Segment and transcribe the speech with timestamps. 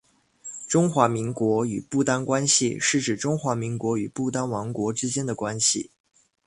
[0.67, 5.91] 中华民国与不丹关系是指中华民国与不丹王国之间的关系。